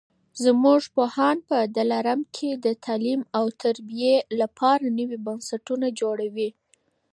[0.43, 6.49] زموږ پوهان په دلارام کي د تعلیم او تربیې لپاره نوي بنسټونه جوړوي